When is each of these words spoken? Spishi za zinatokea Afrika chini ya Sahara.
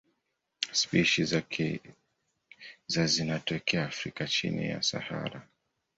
Spishi 0.71 1.25
za 2.87 3.05
zinatokea 3.07 3.85
Afrika 3.85 4.27
chini 4.27 4.69
ya 4.69 4.81
Sahara. 4.81 5.47